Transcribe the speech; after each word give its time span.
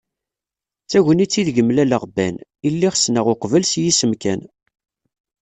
D 0.83 0.87
tagnit 0.91 1.39
ideg 1.39 1.57
mlaleɣ 1.63 2.03
Ben, 2.15 2.35
i 2.67 2.69
lliɣ 2.73 2.93
ssneɣ 2.97 3.25
uqbel 3.33 3.63
s 3.67 3.73
yisem 3.81 4.11
kan. 4.21 4.41